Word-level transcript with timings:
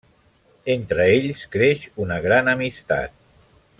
Entre 0.75 1.05
ells 1.17 1.43
creix 1.57 1.85
una 2.07 2.17
gran 2.25 2.51
amistat. 2.57 3.15